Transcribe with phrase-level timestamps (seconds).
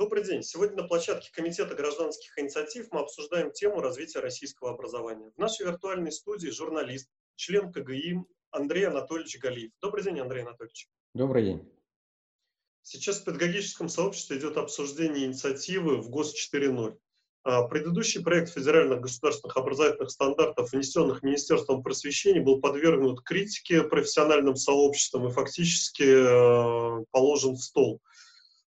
[0.00, 0.42] Добрый день.
[0.42, 5.30] Сегодня на площадке Комитета гражданских инициатив мы обсуждаем тему развития российского образования.
[5.36, 8.16] В нашей виртуальной студии журналист, член КГИ
[8.50, 9.72] Андрей Анатольевич Галиев.
[9.82, 10.88] Добрый день, Андрей Анатольевич.
[11.12, 11.70] Добрый день.
[12.80, 16.96] Сейчас в педагогическом сообществе идет обсуждение инициативы в ГОС 4.0.
[17.42, 25.28] А, предыдущий проект федеральных государственных образовательных стандартов, внесенных Министерством просвещения, был подвергнут критике профессиональным сообществом
[25.28, 28.00] и фактически э, положен в стол.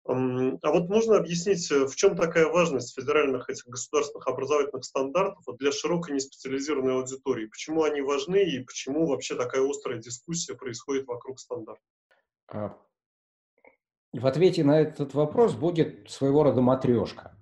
[0.07, 5.71] А вот можно объяснить, э, в чем такая важность федеральных этих государственных образовательных стандартов для
[5.71, 7.47] широкой неспециализированной аудитории?
[7.47, 11.83] Почему они важны и почему вообще такая острая дискуссия происходит вокруг стандартов?
[12.49, 12.77] А,
[14.13, 17.37] в ответе на этот вопрос будет своего рода матрешка.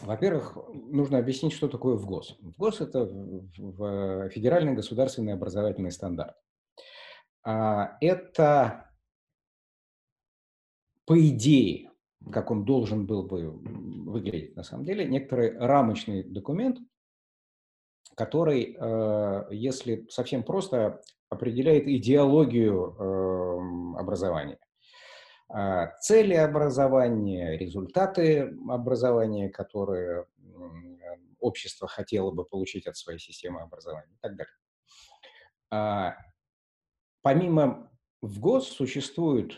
[0.00, 2.36] Во-первых, нужно объяснить, что такое ВГОС.
[2.40, 3.06] ВГОС– это
[4.30, 6.34] федеральный государственный образовательный стандарт.
[7.44, 8.91] А, это
[11.04, 11.90] по идее,
[12.30, 16.78] как он должен был бы выглядеть на самом деле, некоторый рамочный документ,
[18.14, 24.58] который, э, если совсем просто, определяет идеологию эм, образования.
[25.48, 30.26] А, цели образования, результаты образования, которые
[31.40, 34.54] общество хотело бы получить от своей системы образования и так далее.
[35.70, 36.16] А,
[37.22, 39.52] помимо в ГОС существует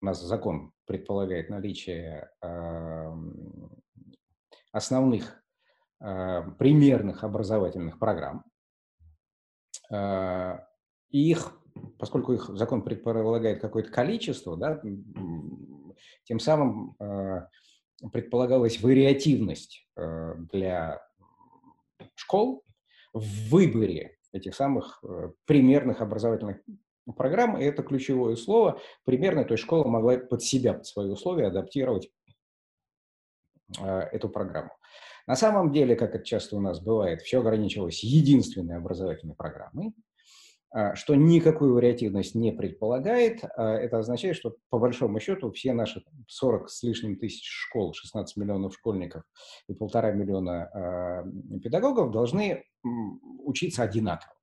[0.00, 3.12] у нас закон предполагает наличие э,
[4.72, 5.42] основных
[6.00, 8.44] э, примерных образовательных программ.
[9.90, 10.58] Э,
[11.10, 11.58] их,
[11.98, 14.80] поскольку их закон предполагает какое-то количество, да,
[16.24, 17.46] тем самым э,
[18.12, 21.00] предполагалась вариативность э, для
[22.14, 22.64] школ
[23.12, 25.02] в выборе этих самых
[25.46, 26.58] примерных образовательных
[27.12, 31.46] программ, и это ключевое слово, примерно, то есть школа могла под себя, под свои условия
[31.46, 32.10] адаптировать
[33.78, 34.70] э, эту программу.
[35.26, 39.92] На самом деле, как это часто у нас бывает, все ограничивалось единственной образовательной программой,
[40.74, 43.44] э, что никакую вариативность не предполагает.
[43.44, 48.36] Э, это означает, что по большому счету все наши 40 с лишним тысяч школ, 16
[48.36, 49.22] миллионов школьников
[49.68, 51.24] и полтора миллиона
[51.62, 52.64] педагогов должны
[53.44, 54.35] учиться одинаково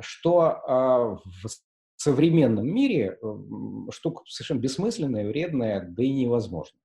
[0.00, 1.48] что а, в
[1.96, 3.18] современном мире
[3.90, 6.80] штука совершенно бессмысленная, вредная, да и невозможная.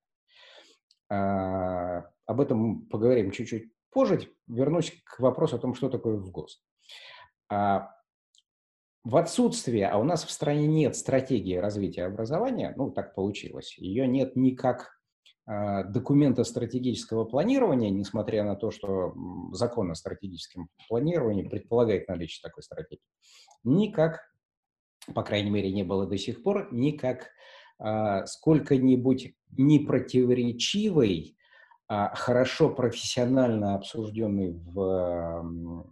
[1.09, 4.29] А, об этом поговорим чуть-чуть позже.
[4.47, 6.61] Вернусь к вопросу о том, что такое ВГОС.
[7.49, 7.89] А,
[9.03, 14.05] в отсутствие, а у нас в стране нет стратегии развития образования, ну, так получилось, ее
[14.05, 14.96] нет никак
[15.47, 19.13] документа стратегического планирования, несмотря на то, что
[19.53, 23.01] закон о стратегическом планировании предполагает наличие такой стратегии,
[23.63, 24.29] никак,
[25.15, 27.29] по крайней мере, не было до сих пор, никак
[27.79, 31.37] а, сколько-нибудь непротиворечивой,
[31.87, 35.85] а, хорошо профессионально обсужденной в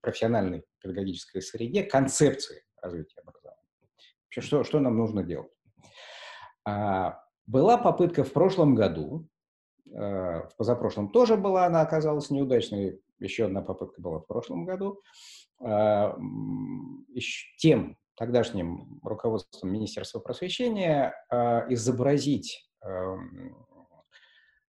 [0.00, 3.60] профессиональной педагогической среде концепции развития образования.
[4.24, 5.50] Вообще, что, что нам нужно делать?
[7.46, 9.28] Была попытка в прошлом году,
[9.86, 15.00] э, в позапрошлом тоже была, она оказалась неудачной, еще одна попытка была в прошлом году,
[15.60, 16.12] э,
[17.58, 23.64] тем тогдашним руководством Министерства просвещения э, изобразить эм,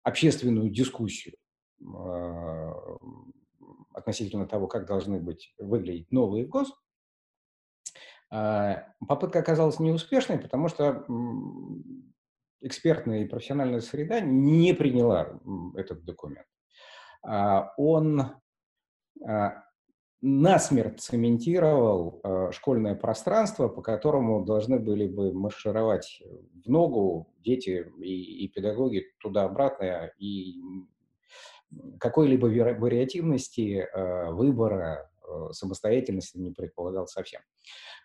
[0.04, 1.36] общественную дискуссию
[3.94, 6.74] относительно того, как должны быть выглядеть новые ГОС.
[8.30, 11.06] Попытка оказалась неуспешной, потому что
[12.62, 15.40] экспертная и профессиональная среда не приняла
[15.76, 16.48] этот документ.
[17.24, 18.22] А, он
[19.26, 19.64] а,
[20.22, 26.22] насмерть цементировал а, школьное пространство, по которому должны были бы маршировать
[26.66, 30.56] в ногу дети и, и педагоги туда-обратно, и
[32.00, 33.86] какой-либо вариативности
[34.32, 35.12] выбора,
[35.52, 37.42] самостоятельности не предполагал совсем.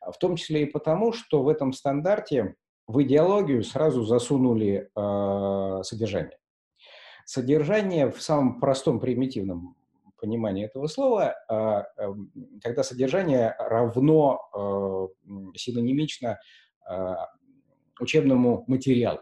[0.05, 6.39] В том числе и потому, что в этом стандарте в идеологию сразу засунули э, содержание.
[7.25, 9.77] Содержание в самом простом, примитивном
[10.21, 12.15] понимании этого слова, э, э,
[12.63, 16.39] когда содержание равно э, синонимично
[16.89, 17.15] э,
[18.01, 19.21] учебному материалу.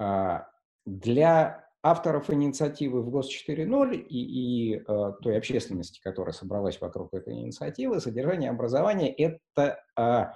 [0.00, 0.40] Э,
[0.86, 7.34] для авторов инициативы в ГОС 4.0 и, и э, той общественности, которая собралась вокруг этой
[7.34, 10.26] инициативы, содержание образования– это э,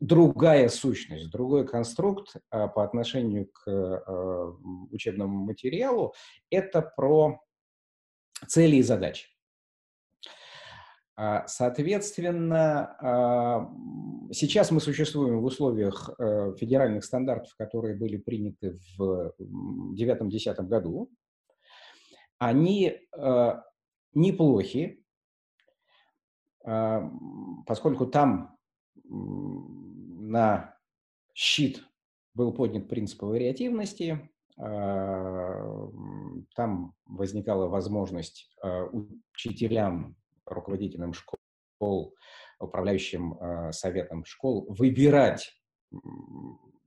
[0.00, 4.56] другая сущность, другой конструкт а, по отношению к а,
[4.90, 6.14] учебному материалу,
[6.50, 7.40] это про
[8.46, 9.28] цели и задачи.
[11.16, 13.70] А, соответственно, а,
[14.32, 19.32] сейчас мы существуем в условиях э, федеральных стандартов, которые были приняты в
[19.96, 21.10] 2009-2010 году.
[22.38, 22.98] Они
[24.12, 25.04] неплохи,
[26.64, 27.10] а,
[27.66, 28.53] поскольку там
[30.20, 30.76] на
[31.34, 31.84] щит
[32.34, 35.92] был поднят принцип вариативности, там
[37.06, 38.50] возникала возможность
[39.32, 40.16] учителям
[40.46, 42.14] руководителям школ,
[42.60, 45.50] управляющим э, советом школ выбирать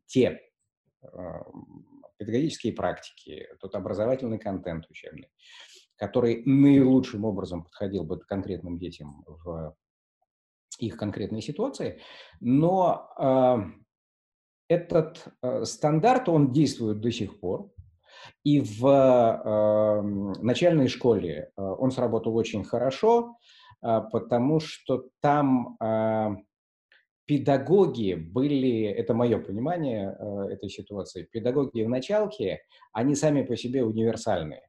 [0.06, 0.40] те
[2.18, 5.30] педагогические практики, тот образовательный контент учебный,
[5.96, 9.76] который наилучшим образом подходил бы конкретным детям в
[10.78, 12.02] их конкретной ситуации.
[12.40, 13.58] Но э,
[14.70, 17.72] этот э, стандарт, он действует до сих пор.
[18.44, 20.02] И в э,
[20.42, 23.38] начальной школе э, он сработал очень хорошо.
[23.82, 26.36] А, потому что там а,
[27.26, 33.84] педагоги были, это мое понимание а, этой ситуации, педагоги в началке, они сами по себе
[33.84, 34.64] универсальные.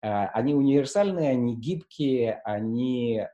[0.00, 3.26] Они универсальные, они гибкие, они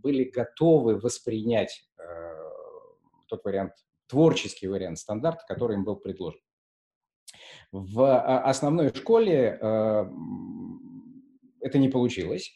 [0.00, 1.86] были готовы воспринять
[3.28, 3.72] тот вариант,
[4.08, 6.40] творческий вариант стандарта, который им был предложен.
[7.70, 9.58] В основной школе
[11.60, 12.52] это не получилось.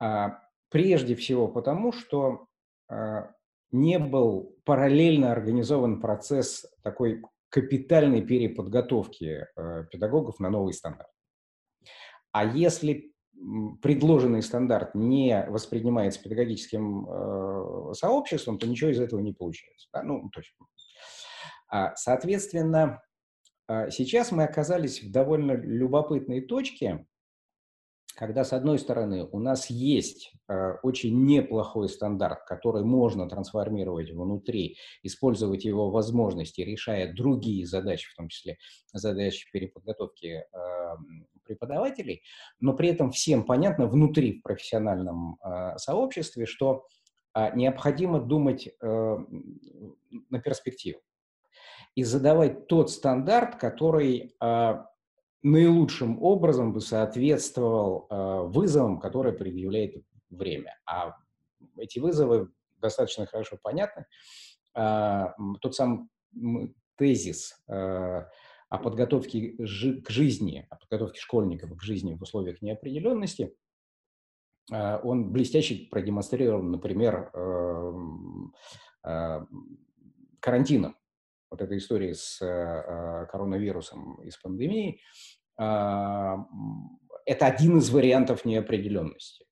[0.00, 2.46] А, прежде всего потому, что
[2.88, 3.32] а,
[3.70, 11.10] не был параллельно организован процесс такой капитальной переподготовки а, педагогов на новый стандарт.
[12.32, 13.13] А если
[13.82, 19.88] предложенный стандарт не воспринимается педагогическим сообществом, то ничего из этого не получается.
[19.92, 20.02] Да?
[20.02, 20.66] Ну, точно.
[21.96, 23.02] Соответственно,
[23.90, 27.06] сейчас мы оказались в довольно любопытной точке,
[28.16, 34.76] когда, с одной стороны, у нас есть э, очень неплохой стандарт, который можно трансформировать внутри,
[35.02, 38.56] использовать его возможности, решая другие задачи, в том числе
[38.92, 40.44] задачи переподготовки э,
[41.44, 42.22] преподавателей,
[42.60, 46.86] но при этом всем понятно внутри в профессиональном э, сообществе, что
[47.34, 49.16] э, необходимо думать э,
[50.30, 51.00] на перспективу
[51.94, 54.84] и задавать тот стандарт, который э,
[55.42, 60.74] наилучшим образом бы соответствовал вызовам, которые предъявляет время.
[60.86, 61.12] А
[61.76, 62.48] эти вызовы
[62.78, 64.06] достаточно хорошо понятны.
[64.72, 66.08] Тот сам
[66.96, 67.62] тезис
[68.68, 73.54] о подготовке жи- к жизни, о подготовке школьников к жизни в условиях неопределенности,
[74.72, 77.92] э, он блестяще продемонстрирован, например, э,
[79.04, 79.46] э,
[80.40, 80.96] карантином
[81.50, 85.00] вот этой истории с э, коронавирусом и с пандемией,
[85.58, 86.36] э,
[87.26, 89.46] это один из вариантов неопределенности.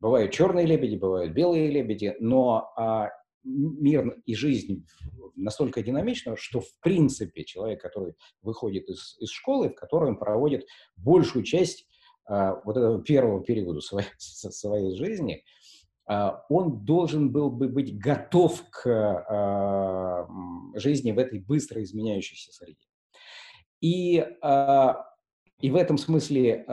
[0.00, 3.08] Бывают черные лебеди, бывают белые лебеди, но э,
[3.44, 4.86] мир и жизнь
[5.34, 10.66] настолько динамична, что в принципе человек, который выходит из, из школы, в которой он проводит
[10.96, 11.88] большую часть
[12.28, 15.44] э, вот этого первого периода своей, своей жизни,
[16.08, 20.26] а, он должен был бы быть готов к а,
[20.74, 22.80] жизни в этой быстро изменяющейся среде.
[23.82, 25.04] И, а,
[25.60, 26.64] и в этом смысле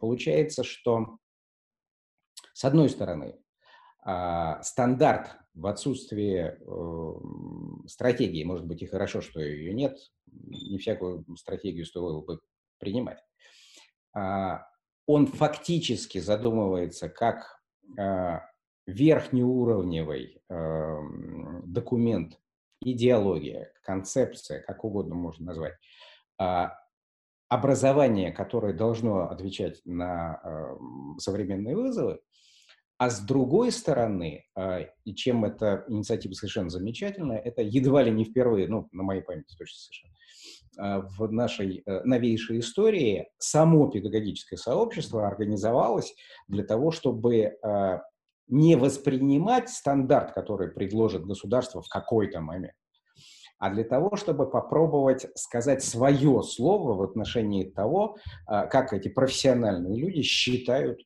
[0.00, 1.18] получается, что
[2.52, 3.36] с одной стороны,
[4.62, 6.58] стандарт в отсутствии
[7.88, 9.96] стратегии, может быть, и хорошо, что ее нет,
[10.26, 12.40] не всякую стратегию стоило бы
[12.78, 13.24] принимать,
[14.12, 17.62] он фактически задумывается как
[17.98, 18.42] а,
[18.86, 20.98] верхнеуровневый э,
[21.64, 22.38] документ,
[22.80, 25.74] идеология, концепция, как угодно можно назвать,
[26.40, 26.66] э,
[27.48, 30.76] образование, которое должно отвечать на э,
[31.18, 32.20] современные вызовы,
[32.96, 38.24] а с другой стороны, э, и чем эта инициатива совершенно замечательная, это едва ли не
[38.24, 40.14] впервые, ну, на моей памяти точно совершенно,
[40.78, 46.14] э, в нашей э, новейшей истории само педагогическое сообщество организовалось
[46.48, 47.56] для того, чтобы
[48.46, 52.74] не воспринимать стандарт, который предложит государство в какой-то момент,
[53.58, 60.20] а для того, чтобы попробовать сказать свое слово в отношении того, как эти профессиональные люди
[60.20, 61.00] считают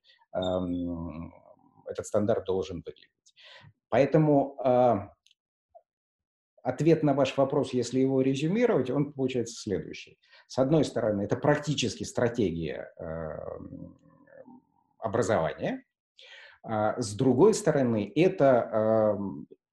[1.89, 3.35] этот стандарт должен выглядеть.
[3.89, 4.95] Поэтому э,
[6.63, 10.19] ответ на ваш вопрос, если его резюмировать, он получается следующий.
[10.47, 13.39] С одной стороны, это практически стратегия э,
[14.99, 15.85] образования.
[16.63, 19.19] А с другой стороны, это э,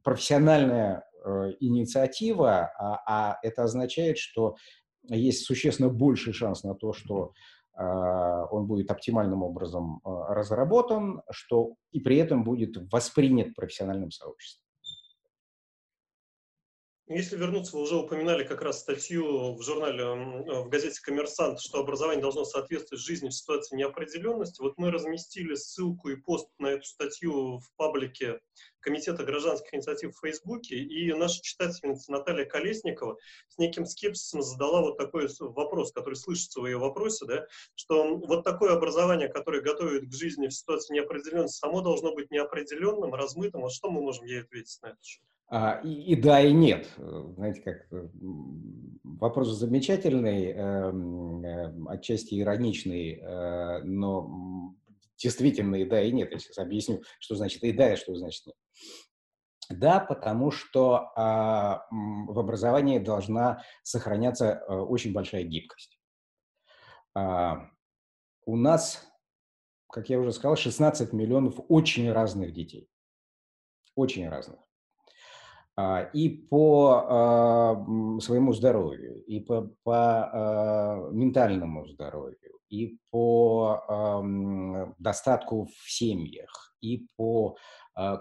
[0.03, 4.55] профессиональная э, инициатива, а, а это означает, что
[5.09, 7.33] есть существенно больший шанс на то, что
[7.77, 14.64] он будет оптимальным образом разработан, что и при этом будет воспринят профессиональным сообществом.
[17.07, 21.77] Если вернуться, вы уже упоминали как раз статью в журнале, э, в газете «Коммерсант», что
[21.77, 24.59] образование должно соответствовать жизни в ситуации неопределенности.
[24.59, 28.39] Вот мы разместили ссылку и пост на эту статью в паблике
[28.79, 33.17] Комитета гражданских инициатив в Фейсбуке, и наша читательница Наталья Колесникова
[33.49, 37.45] с неким скепсисом задала вот такой вопрос, который слышится в ее вопросе, да,
[37.75, 43.13] что вот такое образование, которое готовит к жизни в ситуации неопределенности, само должно быть неопределенным,
[43.13, 43.61] размытым.
[43.61, 44.97] Вот что мы можем ей ответить на это?
[45.47, 46.87] А, и, и да, и нет.
[46.97, 48.07] Знаете, как э,
[49.03, 54.73] вопрос замечательный, эм, э, отчасти ироничный, э, но
[55.17, 56.31] действительно и да, и нет.
[56.31, 58.55] Я сейчас объясню, что значит и да, и что значит нет.
[59.69, 65.97] Да, потому что а, в образовании должна сохраняться очень большая гибкость.
[67.15, 67.69] А,
[68.45, 69.07] у нас,
[69.89, 72.89] как я уже сказал, 16 миллионов очень разных детей.
[73.95, 74.64] Очень разных.
[75.77, 77.75] А, и по а,
[78.21, 82.37] своему здоровью, и по, по а, ментальному здоровью,
[82.69, 84.23] и по
[84.97, 87.55] достатку в семьях, и по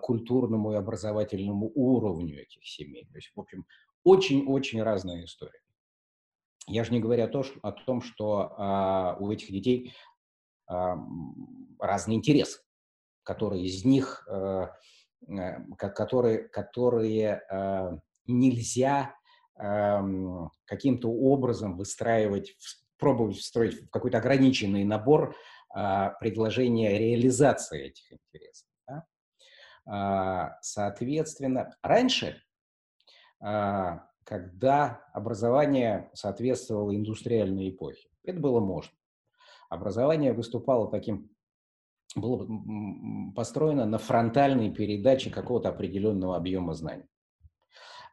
[0.02, 3.06] культурному и образовательному уровню этих семей.
[3.10, 3.64] То есть, в общем,
[4.04, 5.60] очень-очень разная история.
[6.68, 9.94] Я же не говорю то, о том, что у этих детей
[10.68, 12.62] разный интерес,
[13.24, 14.28] который из них
[15.76, 19.14] которые, которые э, нельзя
[19.58, 22.56] эм, каким-то образом выстраивать,
[22.98, 25.36] пробовать встроить в какой-то ограниченный набор
[25.70, 28.68] а, предложения реализации этих интересов.
[28.86, 30.58] Да?
[30.62, 32.40] Соответственно, раньше,
[33.40, 38.92] когда образование соответствовало индустриальной эпохе, это было можно.
[39.68, 41.33] Образование выступало таким
[42.14, 42.46] было
[43.34, 47.06] построено на фронтальной передаче какого-то определенного объема знаний.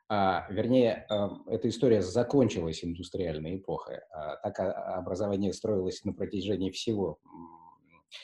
[0.09, 1.07] А, вернее,
[1.47, 3.99] эта история закончилась индустриальной эпохой.
[4.13, 7.19] А, так а, образование строилось на протяжении всего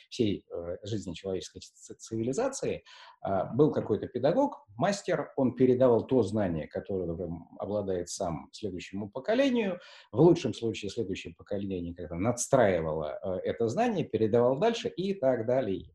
[0.10, 1.62] всей э, жизни человеческой
[1.98, 2.84] цивилизации,
[3.22, 9.80] а, был какой-то педагог, мастер, он передавал то знание, которым обладает сам следующему поколению.
[10.12, 15.94] В лучшем случае следующее поколение когда надстраивало э, это знание, передавал дальше и так далее.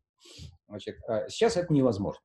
[0.68, 2.22] Значит, а, сейчас это невозможно.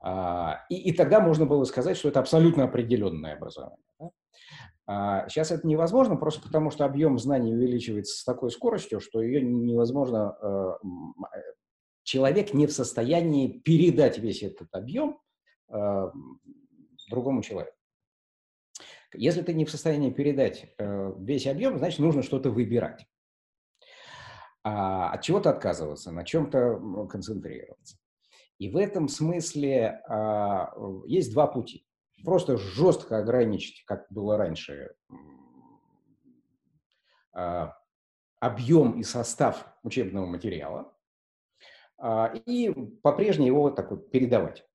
[0.00, 3.84] А, и, и тогда можно было сказать, что это абсолютно определенное образование.
[3.98, 4.10] Да?
[4.88, 9.42] Сейчас а, это невозможно, просто потому что объем знаний увеличивается с такой скоростью, что ее
[9.42, 11.42] невозможно, э, э,
[12.04, 15.20] человек не в состоянии передать весь этот объем
[15.68, 16.10] э,
[17.10, 17.76] другому человеку.
[19.12, 23.06] Если ты не в состоянии передать весь объем, значит, нужно что-то выбирать.
[24.64, 27.96] А от чего-то отказываться, на чем-то концентрироваться.
[28.58, 30.74] И в этом смысле а,
[31.06, 31.87] есть два пути
[32.24, 34.94] просто жестко ограничить, как было раньше,
[37.32, 37.76] а,
[38.40, 40.94] объем и состав учебного материала
[41.98, 42.72] а, и
[43.02, 44.66] по-прежнему его так вот передавать,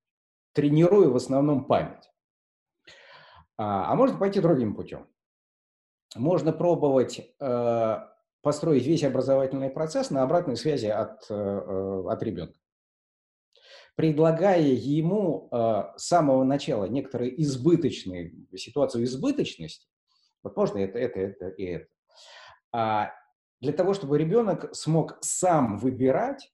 [0.54, 2.10] тренируя в основном память.
[3.58, 5.08] А, а можно пойти другим путем.
[6.16, 7.36] Можно пробовать
[8.42, 12.60] построить весь образовательный процесс на обратной связи от, от ребенка
[13.96, 19.88] предлагая ему э, с самого начала некоторые избыточные, ситуацию избыточности,
[20.44, 21.88] вот можно это, это, это и это,
[22.72, 23.12] а
[23.62, 26.52] для того, чтобы ребенок смог сам выбирать,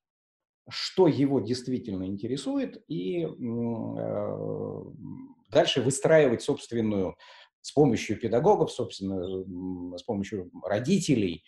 [0.69, 4.83] что его действительно интересует, и э,
[5.49, 7.15] дальше выстраивать собственную,
[7.61, 11.43] с помощью педагогов, собственно, с помощью родителей,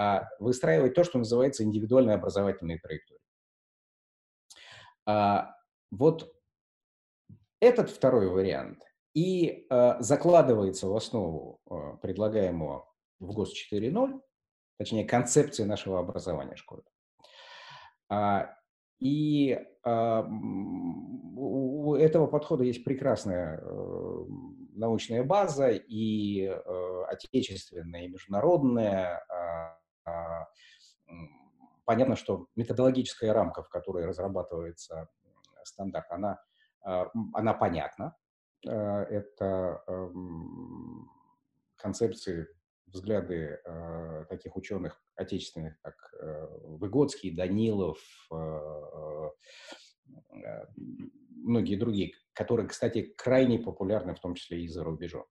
[0.00, 3.21] э, выстраивать то, что называется индивидуальной образовательной траекторией.
[5.06, 5.54] А,
[5.90, 6.32] вот
[7.60, 8.82] этот второй вариант
[9.14, 12.88] и а, закладывается в основу а, предлагаемого
[13.20, 14.20] в ГОС 4.0,
[14.78, 16.82] точнее, концепции нашего образования школы.
[18.98, 24.24] И у этого подхода есть прекрасная э,
[24.74, 29.24] научная база и э, отечественная, и международная
[31.84, 35.08] понятно, что методологическая рамка, в которой разрабатывается
[35.64, 36.40] стандарт, она,
[36.84, 38.16] а, она понятна.
[38.66, 41.08] А, это эм,
[41.76, 42.48] концепции,
[42.86, 47.98] взгляды а, таких ученых отечественных, как э, Выгодский, Данилов,
[48.32, 49.30] э,
[50.30, 50.66] э,
[51.28, 55.26] многие другие, которые, кстати, крайне популярны, в том числе и за рубежом.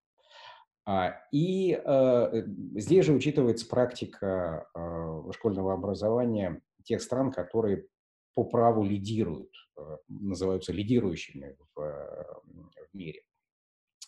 [1.31, 2.43] И э,
[2.75, 4.67] здесь же учитывается практика
[5.31, 7.85] школьного образования тех стран, которые
[8.33, 9.51] по праву лидируют,
[10.07, 13.21] называются лидирующими в, в мире.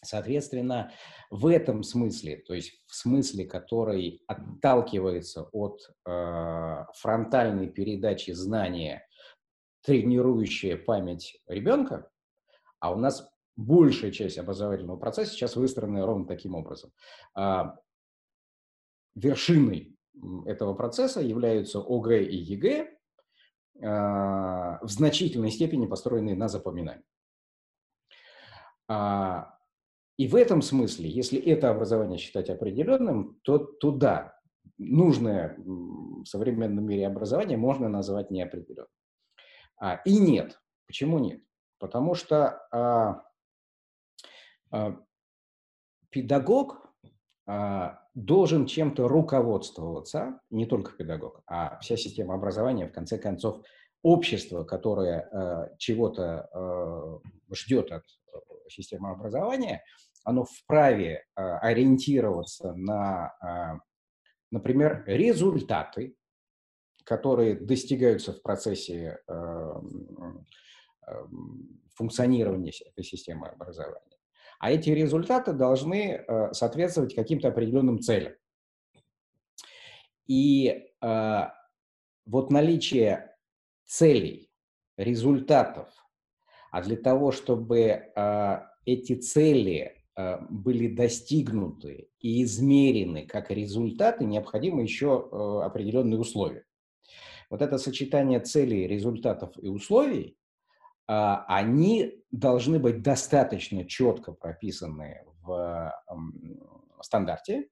[0.03, 0.91] Соответственно,
[1.29, 9.07] в этом смысле, то есть в смысле, который отталкивается от э, фронтальной передачи знания,
[9.81, 12.09] тренирующая память ребенка,
[12.79, 16.91] а у нас большая часть образовательного процесса сейчас выстроена ровно таким образом.
[17.37, 17.63] Э,
[19.15, 19.95] вершиной
[20.45, 22.89] этого процесса являются ОГЭ и ЕГЭ, э,
[23.81, 27.05] в значительной степени построенные на запоминании.
[28.87, 29.57] А,
[30.17, 34.39] и в этом смысле, если это образование считать определенным, то туда
[34.77, 38.87] нужное в современном мире образование можно назвать неопределенным.
[39.79, 40.59] А, и нет.
[40.85, 41.41] Почему нет?
[41.79, 42.77] Потому что а,
[43.11, 43.23] а,
[46.09, 46.83] педагог
[47.45, 53.65] а, должен чем-то руководствоваться, не только педагог, а вся система образования, в конце концов,
[54.01, 57.19] общество, которое а, чего-то а,
[57.51, 58.03] ждет от
[58.69, 59.83] системы образования,
[60.23, 63.79] оно вправе а, ориентироваться на, а,
[64.51, 66.15] например, результаты,
[67.03, 69.81] которые достигаются в процессе а,
[71.95, 74.12] функционирования этой системы образования.
[74.63, 78.31] А эти результаты должны соответствовать каким-то определенным целям.
[80.25, 83.35] И вот наличие
[83.83, 84.49] целей,
[84.95, 85.89] результатов,
[86.71, 88.13] а для того, чтобы
[88.85, 96.65] эти цели э, были достигнуты и измерены как результаты, необходимы еще э, определенные условия.
[97.49, 100.37] Вот это сочетание целей, результатов и условий,
[101.05, 105.93] они должны быть достаточно четко прописаны в
[107.01, 107.67] стандарте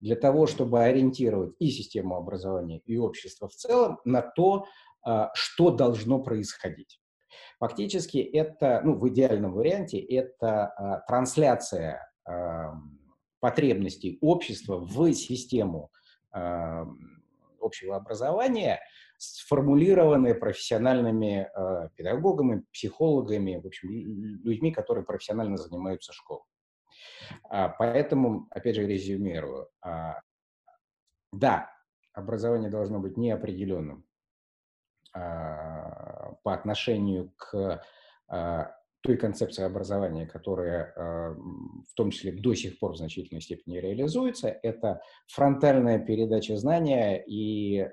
[0.00, 4.66] для того, чтобы ориентировать и систему образования, и общество в целом на то,
[5.04, 7.00] а, что должно происходить.
[7.60, 12.74] Фактически это, ну, в идеальном варианте, это а, трансляция а,
[13.40, 15.90] потребностей общества в систему
[16.32, 16.84] а,
[17.60, 18.80] общего образования,
[19.22, 23.88] сформулированные профессиональными э, педагогами, психологами, в общем,
[24.42, 26.42] людьми, которые профессионально занимаются школой.
[27.44, 29.68] А, поэтому, опять же, резюмирую.
[29.80, 30.20] А,
[31.32, 31.70] да,
[32.12, 34.04] образование должно быть неопределенным,
[35.14, 37.80] а, по отношению к
[38.28, 43.78] а, той концепции образования, которая а, в том числе до сих пор в значительной степени
[43.78, 47.88] реализуется, это фронтальная передача знания и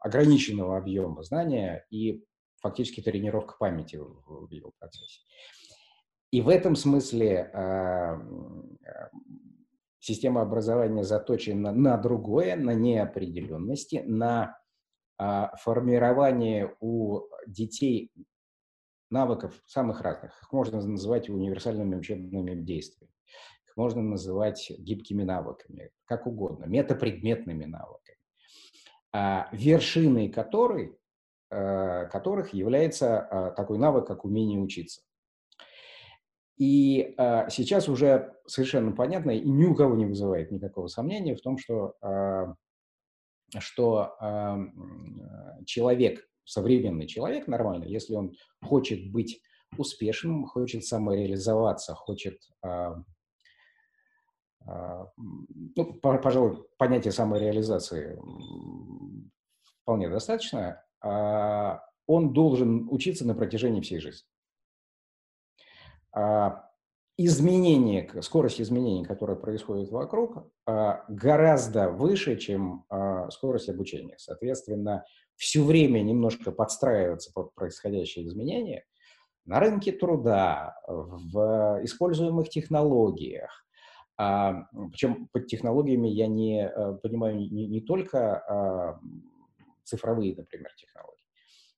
[0.00, 2.24] ограниченного объема знания и
[2.60, 5.20] фактически тренировка памяти в его процессе.
[6.30, 7.50] И в этом смысле
[9.98, 14.58] система образования заточена на другое, на неопределенности, на
[15.18, 18.10] а, формирование у детей
[19.10, 20.40] навыков самых разных.
[20.42, 23.12] Их можно называть универсальными учебными действиями.
[23.66, 28.09] Их можно называть гибкими навыками, как угодно, метапредметными навыками,
[29.12, 30.96] вершиной которой,
[31.50, 35.02] а, которых является такой навык, как умение учиться.
[36.58, 37.14] И
[37.48, 41.96] сейчас уже совершенно понятно и ни у кого не вызывает никакого сомнения в том, что
[43.58, 44.14] что
[45.66, 49.40] человек, современный человек нормальный, если он хочет быть
[49.76, 52.40] успешным, хочет самореализоваться, хочет,
[54.66, 58.20] ну, пожалуй, понятие самореализации
[59.82, 64.26] вполне достаточно, э, он должен учиться на протяжении всей жизни
[67.22, 74.14] изменение, скорость изменений, которая происходит вокруг, а, гораздо выше, чем а, скорость обучения.
[74.16, 75.04] Соответственно,
[75.36, 78.84] все время немножко подстраиваться под происходящие изменения
[79.44, 83.66] на рынке труда, в используемых технологиях.
[84.22, 86.70] А, Причем под технологиями я не
[87.02, 88.98] понимаю не, не только
[89.84, 91.24] цифровые, например, технологии.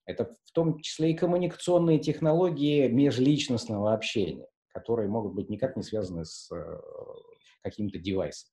[0.05, 6.25] Это в том числе и коммуникационные технологии межличностного общения которые могут быть никак не связаны
[6.25, 6.81] с э,
[7.63, 8.51] каким-то девайсом.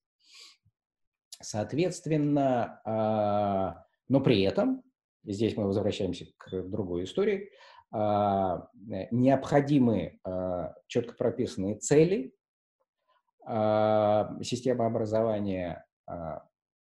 [1.42, 4.84] Соответственно, а, но при этом,
[5.24, 7.50] здесь мы возвращаемся к другой истории,
[7.92, 8.68] а,
[9.12, 12.34] необходимы а, четко прописанные цели
[14.44, 15.86] системы образования,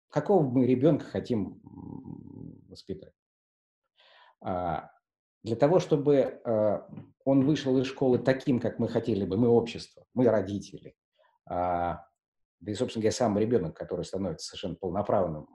[0.10, 1.60] какого мы ребенка хотим
[2.70, 3.14] воспитать.
[4.42, 6.42] Для того, чтобы
[7.26, 10.96] он вышел из школы таким, как мы хотели бы, мы общество, мы родители,
[11.50, 12.06] а,
[12.60, 15.48] да и, собственно говоря, сам ребенок, который становится совершенно полноправным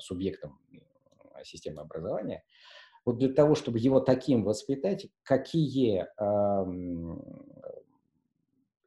[0.00, 0.60] субъектом
[1.44, 2.44] системы образования,
[3.04, 6.06] вот для того, чтобы его таким воспитать, какие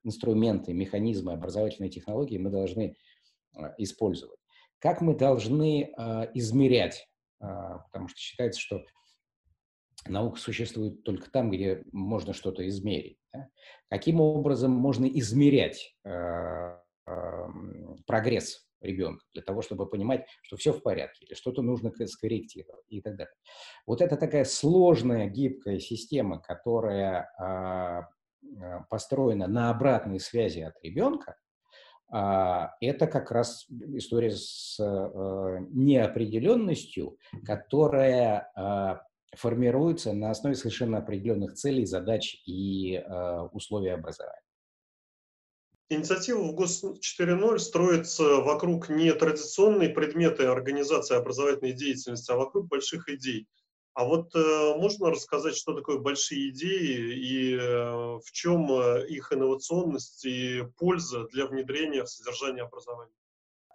[0.05, 2.95] инструменты, механизмы, образовательные технологии мы должны
[3.77, 4.39] использовать?
[4.79, 5.93] Как мы должны
[6.33, 7.07] измерять?
[7.39, 8.85] Потому что считается, что
[10.07, 13.17] наука существует только там, где можно что-то измерить.
[13.33, 13.49] Да?
[13.89, 17.47] Каким образом можно измерять э, э,
[18.05, 23.01] прогресс ребенка для того, чтобы понимать, что все в порядке или что-то нужно скорректировать и
[23.01, 23.33] так далее.
[23.87, 28.14] Вот это такая сложная, гибкая система, которая э,
[28.89, 31.35] построена на обратной связи от ребенка,
[32.09, 34.77] это как раз история с
[35.71, 39.01] неопределенностью, которая
[39.35, 43.03] формируется на основе совершенно определенных целей, задач и
[43.51, 44.41] условий образования.
[45.89, 53.07] Инициатива в ГОС 4.0 строится вокруг не традиционной предметы организации образовательной деятельности, а вокруг больших
[53.07, 53.47] идей.
[53.95, 59.31] А вот э, можно рассказать, что такое большие идеи и э, в чем э, их
[59.31, 63.13] инновационность и польза для внедрения в содержание образования?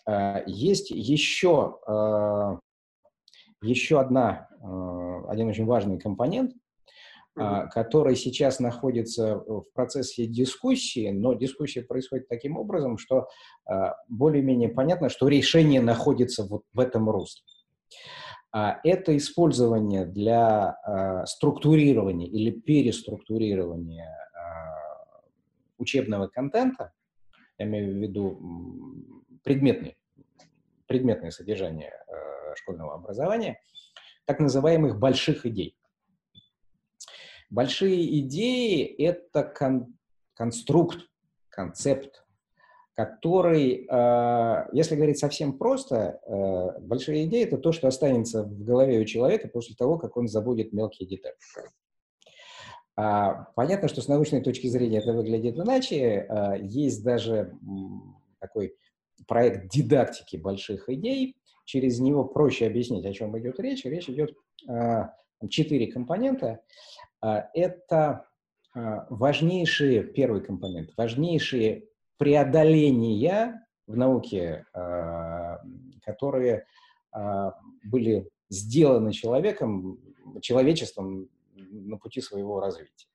[0.06, 2.58] Э, есть еще э,
[3.62, 6.52] еще одна, э, один очень важный компонент,
[7.38, 7.68] mm-hmm.
[7.70, 13.28] который сейчас находится в процессе дискуссии, но дискуссия происходит таким образом, что
[14.08, 17.42] более-менее понятно, что решение находится вот в этом русле.
[18.52, 20.76] Это использование для
[21.26, 24.16] структурирования или переструктурирования
[25.78, 26.92] учебного контента,
[27.58, 28.40] я имею в виду
[29.44, 29.96] предметный,
[30.86, 31.92] предметное содержание
[32.56, 33.60] школьного образования,
[34.24, 35.76] так называемых больших идей.
[37.48, 39.94] Большие идеи– это кон
[40.34, 40.98] конструкт,
[41.48, 42.24] концепт,
[43.04, 48.98] который, э, если говорить совсем просто, э, большие идеи– это то, что останется в голове
[48.98, 51.36] у человека после того, как он забудет мелкие детали.
[52.96, 56.26] А, понятно, что с научной точки зрения это выглядит иначе.
[56.28, 57.52] А, есть даже
[58.38, 58.76] такой
[59.26, 63.84] проект дидактики больших идей, через него проще объяснить, о чем идет речь.
[63.84, 64.34] Речь идет
[64.68, 65.14] а,
[65.48, 66.60] четыре компонента.
[67.22, 68.26] А, это
[68.74, 71.86] а, важнейшие, первый компонент, важнейшие
[72.20, 74.66] преодоления в науке,
[76.04, 76.66] которые
[77.82, 79.98] были сделаны человеком,
[80.42, 83.08] человечеством на пути своего развития.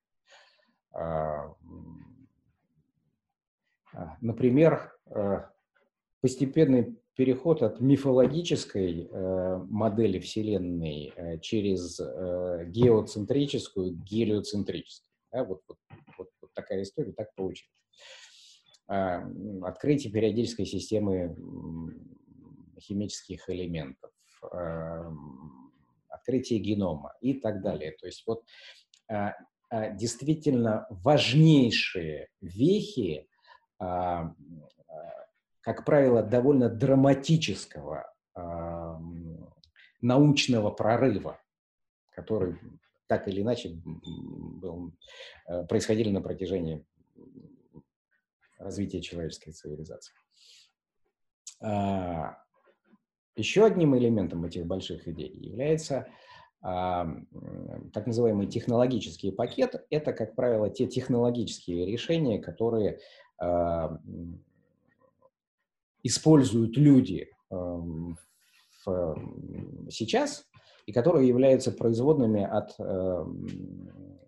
[4.22, 4.92] Например,
[6.22, 9.08] постепенный переход от мифологической
[9.68, 15.12] модели Вселенной через геоцентрическую гелиоцентрическую.
[15.32, 15.78] Вот, вот,
[16.18, 17.75] вот, вот такая история, так получилось.
[18.88, 19.22] Э,
[19.64, 21.36] открытие периодической системы
[22.80, 24.12] химических элементов,
[24.52, 25.12] э,
[26.10, 27.94] открытие генома и так далее.
[27.94, 28.44] То есть вот
[29.10, 29.32] э,
[29.96, 33.28] действительно важнейшие вехи
[35.62, 38.06] как правило, довольно драматического
[40.00, 41.42] научного прорыва,
[42.12, 42.58] который
[43.08, 44.92] так или иначе был,
[45.48, 46.86] э, происходили на протяжении
[48.58, 50.14] развития человеческой цивилизации.
[51.62, 52.38] А,
[53.36, 56.08] еще одним элементом этих больших идей является
[56.62, 57.08] а,
[57.94, 59.86] так называемый технологический пакет.
[59.90, 63.00] Это, как правило, те технологические решения, которые
[63.38, 64.00] а,
[66.04, 68.18] используют люди эм,
[69.90, 70.48] сейчас
[70.86, 74.20] и которые являются производными от эм,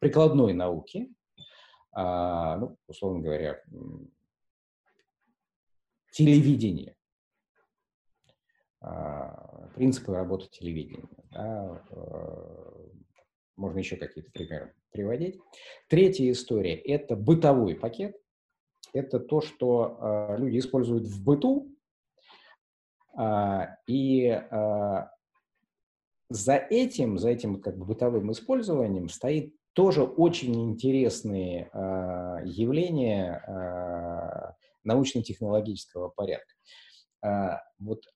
[0.00, 1.14] прикладной науки,
[1.96, 3.62] ну, условно говоря,
[6.12, 6.94] телевидение,
[8.80, 11.08] а, принципы работы телевидения.
[11.30, 12.86] Да, э,
[13.56, 15.38] можно еще какие-то примеры приводить.
[15.88, 18.16] Третья история– это бытовой пакет
[18.92, 21.72] это то, что э, люди используют в быту,
[23.86, 24.42] и
[26.28, 31.76] за этим, за этим как бы бытовым использованием стоит тоже очень интересные э,
[32.46, 34.52] явления э,
[34.84, 36.54] научно-технологического порядка.
[37.22, 38.06] Э, вот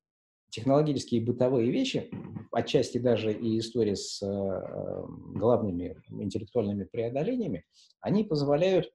[0.48, 2.10] технологические бытовые вещи,
[2.50, 7.66] отчасти даже и история с э, главными интеллектуальными преодолениями,
[8.00, 8.90] они позволяют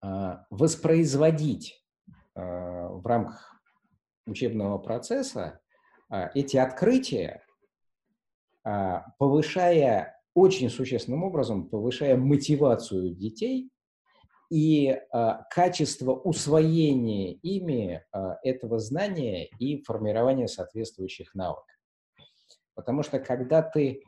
[0.00, 1.84] а, воспроизводить
[2.34, 3.60] а, в рамках
[4.24, 5.60] учебного процесса
[6.34, 7.44] эти открытия,
[9.18, 13.70] повышая очень существенным образом, повышая мотивацию детей
[14.50, 15.00] и
[15.50, 18.04] качество усвоения ими
[18.42, 21.66] этого знания и формирования соответствующих навыков.
[22.74, 24.02] Потому что когда ты,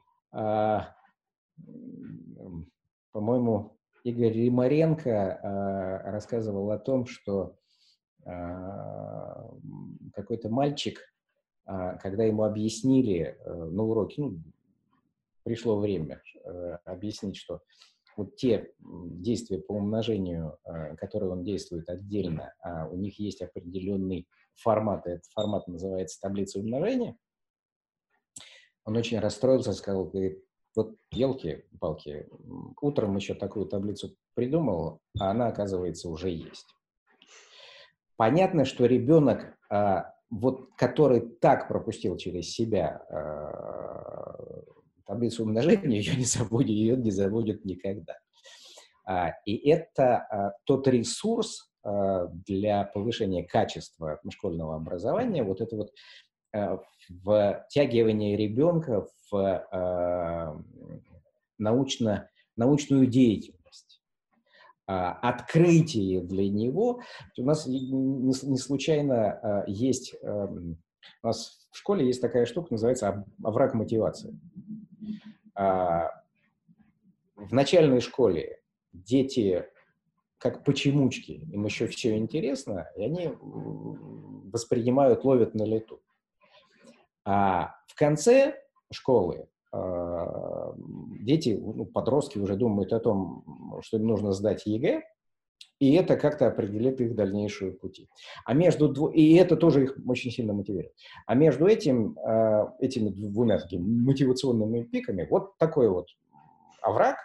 [3.12, 7.56] по-моему, Игорь Римаренко рассказывал о том, что
[10.14, 11.00] какой-то мальчик,
[11.64, 14.40] когда ему объяснили э, на уроке, ну,
[15.44, 17.62] пришло время э, объяснить, что
[18.16, 24.28] вот те действия по умножению, э, которые он действует отдельно, а у них есть определенный
[24.54, 27.16] формат, этот формат называется таблица умножения,
[28.84, 32.28] он очень расстроился, сказал, говорит, вот елки-палки,
[32.80, 36.66] утром еще такую таблицу придумал, а она, оказывается, уже есть.
[38.16, 44.62] Понятно, что ребенок, а, вот, который так пропустил через себя а,
[45.06, 48.14] таблицу умножения, ее не забудет, ее не забудет никогда.
[49.04, 55.90] А, и это а, тот ресурс а, для повышения качества школьного образования, вот это вот
[57.70, 60.62] втягивание ребенка в
[61.58, 64.02] научно, научную деятельность,
[64.84, 67.00] открытие для него.
[67.38, 70.76] У нас не случайно есть, у
[71.26, 74.38] нас в школе есть такая штука, называется овраг мотивации.
[75.54, 78.60] В начальной школе
[78.92, 79.66] дети
[80.42, 83.30] как почемучки, им еще все интересно, и они
[84.52, 86.00] воспринимают, ловят на лету.
[87.24, 88.56] А в конце
[88.90, 90.72] школы э,
[91.20, 95.02] дети, ну, подростки уже думают о том, что им нужно сдать ЕГЭ,
[95.82, 98.08] и это как-то определит их дальнейшие пути.
[98.44, 99.10] А между дво...
[99.10, 100.94] И это тоже их очень сильно мотивирует.
[101.26, 106.06] А между этим, э, этими двумя такими мотивационными пиками вот такой вот
[106.82, 107.16] овраг,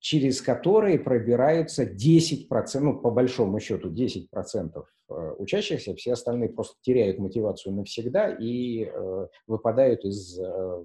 [0.00, 2.48] через которые пробираются 10%,
[2.80, 9.28] ну, по большому счету, 10% э, учащихся, все остальные просто теряют мотивацию навсегда и э,
[9.46, 10.84] выпадают из э,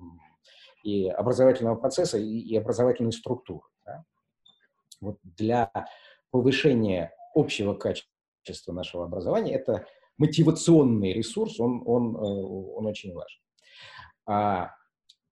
[0.83, 3.65] и образовательного процесса, и, и образовательной структуры.
[3.87, 4.03] Да?
[5.01, 5.71] Вот для
[6.33, 9.85] повышения общего качества нашего образования это
[10.17, 13.39] мотивационный ресурс, он, он, э, он очень важен.
[14.25, 14.71] А,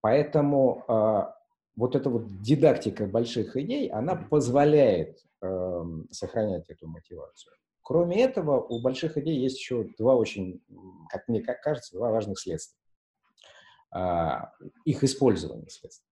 [0.02, 1.36] поэтому а,
[1.76, 7.54] вот эта вот дидактика больших идей, она позволяет э, сохранять эту мотивацию.
[7.82, 10.62] Кроме этого, у больших идей есть еще два очень,
[11.10, 12.78] как мне кажется, два важных следствия.
[13.92, 14.52] А,
[14.86, 16.08] их использование следствий.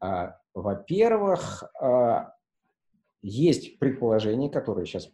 [0.00, 2.32] А, во-первых, а,
[3.22, 5.10] есть предположение, которое сейчас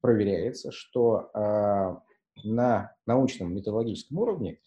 [0.00, 2.02] проверяется, что а,
[2.44, 4.60] на научном методологическом уровне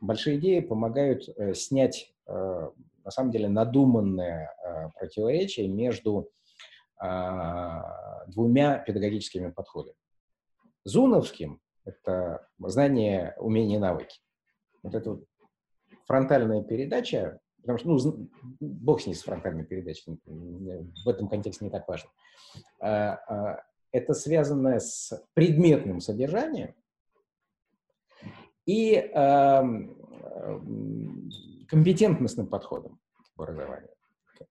[0.00, 2.70] большие идеи помогают э, снять э,
[3.04, 6.30] на самом деле надуманное э, противоречие между
[7.02, 7.80] э,
[8.26, 9.96] двумя педагогическими подходами.
[10.84, 14.20] Зуновским— это знание, умения, навыки.
[14.82, 15.24] Вот это вот
[16.06, 18.28] фронтальная передача, потому что, ну,
[18.60, 22.10] бог с ней с фронтальной передачей, в этом контексте не так важно.
[22.80, 26.74] А, а, это связано с предметным содержанием
[28.66, 29.10] и
[31.68, 33.90] компетентностным подходом к образованию.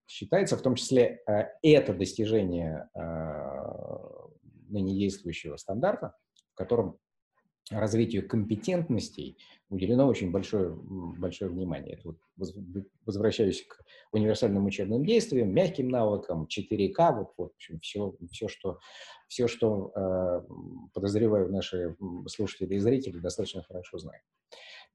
[0.08, 4.32] Считается в том числе э, это достижение э,
[4.70, 6.16] ныне действующего стандарта,
[6.54, 6.98] в котором
[7.72, 9.38] развитию компетентностей
[9.70, 12.00] уделено очень большое, большое внимание.
[12.04, 12.18] Вот
[13.06, 13.82] возвращаюсь к
[14.12, 18.80] универсальным учебным действиям, мягким навыкам, 4К, вот, вот в общем, все, все, что,
[19.28, 20.42] все, что э,
[20.94, 21.96] подозреваю наши
[22.28, 24.24] слушатели и зрители, достаточно хорошо знают.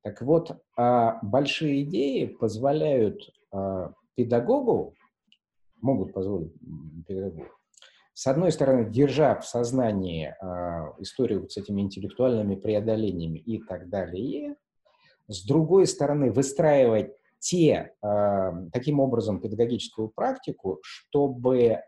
[0.03, 4.95] Так вот, а, большие идеи позволяют а, педагогу,
[5.81, 6.53] могут позволить
[7.09, 7.49] педагогу,
[8.16, 13.90] с одной стороны, держа в сознании а, историю вот с этими интеллектуальными преодолениями и так
[13.90, 14.57] далее,
[15.29, 17.92] с другой стороны, выстраивать те,
[18.72, 21.81] таким образом педагогическую практику, чтобы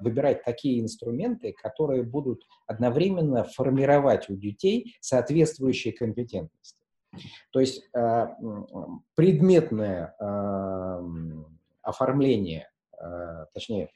[0.00, 6.76] выбирать такие инструменты, которые будут одновременно формировать у детей соответствующие компетентности.
[7.50, 8.26] То есть э,
[9.14, 11.00] предметное э,
[11.82, 12.68] оформление,
[13.00, 13.90] э, точнее,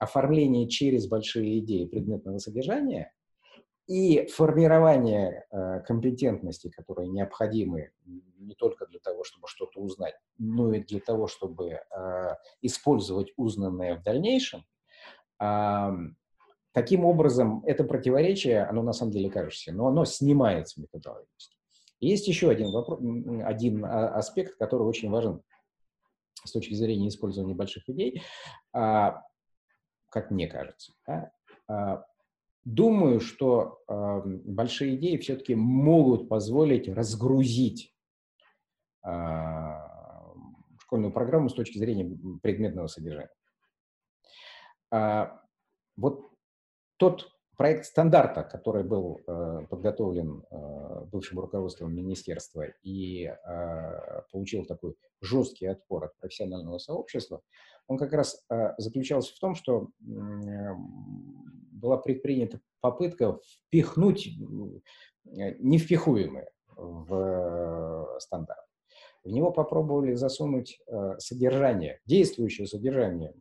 [0.00, 3.12] оформление через большие идеи предметного содержания
[3.86, 5.46] и формирование
[5.86, 11.80] компетентности, которые необходимы не только для того, чтобы что-то узнать, но и для того, чтобы
[12.62, 14.64] использовать узнанное в дальнейшем,
[16.72, 21.56] таким образом, это противоречие, оно на самом деле кажется, но оно снимается методологически.
[22.00, 22.98] Есть еще один, вопрос,
[23.44, 25.42] один а, аспект, который очень важен
[26.44, 28.22] с точки зрения использования больших идей.
[28.72, 29.22] А,
[30.10, 30.92] как мне кажется.
[31.06, 31.32] Да?
[31.68, 32.04] А,
[32.64, 37.94] думаю, что большие идеи все-таки могут позволить разгрузить
[39.04, 39.10] э,
[40.78, 43.30] школьную программу с точки зрения предметного содержания.
[44.90, 45.40] А,
[45.96, 46.30] вот
[46.96, 53.32] тот проект стандарта, который был э, подготовлен э, бывшим руководством министерства и
[54.32, 57.42] получил такой жесткий отпор от профессионального сообщества,
[57.90, 60.74] он как раз э, заключался в том, что э,
[61.72, 67.14] была предпринята попытка впихнуть э, невпихуемое в
[68.16, 68.64] э, стандарт.
[69.24, 70.80] В него попробовали засунуть
[71.18, 73.34] содержание, действующее содержание,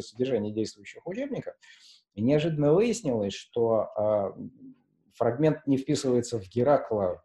[0.00, 1.54] содержание действующих учебников,
[2.14, 4.32] и неожиданно выяснилось, что э,
[5.14, 7.22] фрагмент не вписывается в Геракла.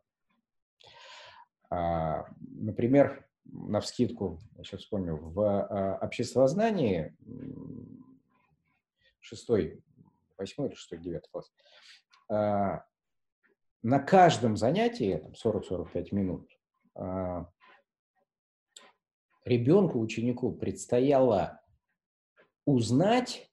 [1.69, 7.15] А, например, на вскидку, сейчас вспомню, в а, обществознании
[9.19, 9.83] шестой,
[10.37, 11.51] восьмой или шестой, девятый класс,
[12.29, 12.85] а,
[13.81, 16.49] на каждом занятии, 40-45 минут,
[16.95, 17.49] а,
[19.45, 21.61] ребенку, ученику предстояло
[22.65, 23.51] узнать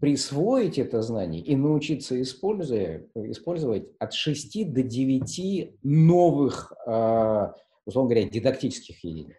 [0.00, 7.54] присвоить это знание и научиться использовать, использовать от 6 до 9 новых, а,
[7.84, 9.36] условно говоря, дидактических единиц.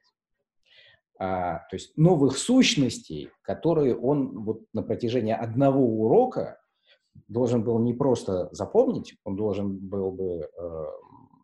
[1.20, 6.60] А, то есть новых сущностей, которые он вот на протяжении одного урока
[7.28, 10.86] должен был не просто запомнить, он должен был бы э,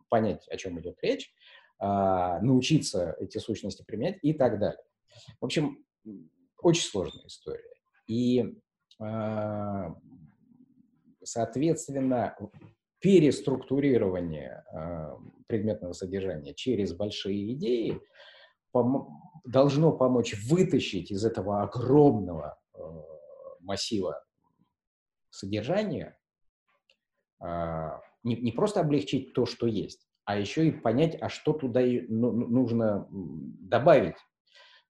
[0.10, 1.34] понять, о чем идет речь,
[1.80, 4.84] а, научиться эти сущности применять и так далее.
[5.41, 5.84] В общем,
[6.62, 7.73] очень сложная история.
[8.06, 8.56] И
[11.23, 12.36] соответственно,
[13.03, 18.01] переструктурирование а, предметного содержания через большие идеи
[19.45, 22.79] должно помочь вытащить из этого огромного а,
[23.60, 24.23] массива
[25.29, 26.17] содержания,
[27.41, 32.32] не, не просто облегчить то, что есть, а еще и понять, а что туда ну,
[32.32, 34.15] ну, нужно добавить.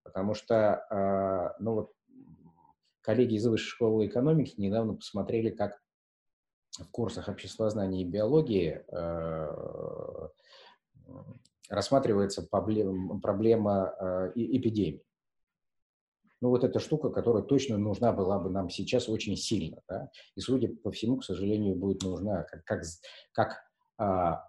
[0.04, 1.94] Потому что, ну вот,
[3.04, 5.80] коллеги из Высшей школы экономики недавно посмотрели, как
[6.72, 10.28] в курсах обществознания и биологии э,
[11.70, 15.04] рассматривается проблема, проблема э, эпидемии.
[16.42, 19.82] Ну, вот эта штука, которая точно нужна была бы нам сейчас очень сильно.
[19.88, 20.10] Да?
[20.36, 22.84] И, судя по всему, к сожалению, будет нужна как, как,
[23.32, 23.64] как
[23.98, 24.44] а,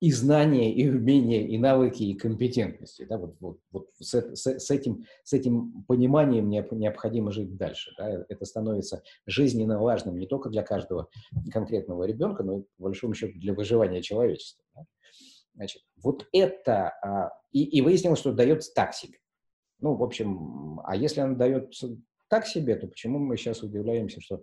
[0.00, 3.04] и знания, и умения, и навыки, и компетентности.
[3.04, 3.18] Да?
[3.18, 7.92] Вот, вот, вот с, с, с, этим, с этим пониманием необходимо жить дальше.
[7.98, 8.24] Да?
[8.28, 11.08] Это становится жизненно важным не только для каждого
[11.50, 14.64] конкретного ребенка, но и, по большому счету, для выживания человечества.
[14.74, 14.82] Да?
[15.54, 16.90] Значит, вот это...
[17.02, 19.18] А, и, и выяснилось, что дается так себе.
[19.80, 21.72] Ну, в общем, а если она дает
[22.28, 24.40] так себе, то почему мы сейчас удивляемся, что э,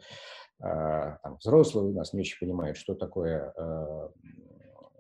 [0.60, 4.10] там, взрослые у нас не очень понимают, что такое э,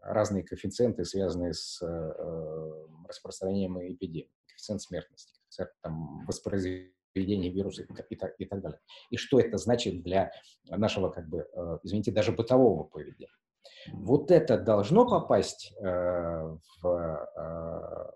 [0.05, 8.15] разные коэффициенты, связанные с э, распространением эпидемии, коэффициент смертности, коэффициент там, воспроизведения вируса и, и,
[8.15, 8.79] так, и так далее.
[9.09, 10.31] И что это значит для
[10.63, 13.31] нашего, как бы, э, извините, даже бытового поведения.
[13.93, 18.11] Вот это должно попасть э, в, э,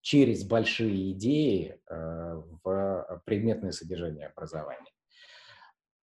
[0.00, 4.92] через большие идеи э, в предметное содержание образования.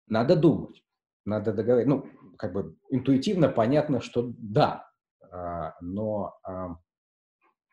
[0.06, 0.82] Надо думать
[1.28, 1.90] надо договориться.
[1.90, 4.88] Ну, как бы интуитивно понятно, что да,
[5.30, 6.76] а, но а,